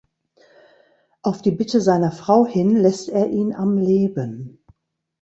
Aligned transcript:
Auf 1.21 1.43
die 1.43 1.51
Bitte 1.51 1.79
seiner 1.79 2.11
Frau 2.11 2.47
hin 2.47 2.75
lässt 2.75 3.07
er 3.07 3.29
ihn 3.29 3.53
am 3.53 3.77
Leben. 3.77 4.63